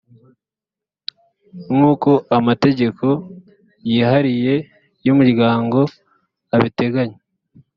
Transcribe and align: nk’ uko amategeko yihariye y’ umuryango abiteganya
nk’ 1.73 1.81
uko 1.91 2.11
amategeko 2.37 3.05
yihariye 3.89 4.53
y’ 5.05 5.07
umuryango 5.13 5.79
abiteganya 6.55 7.17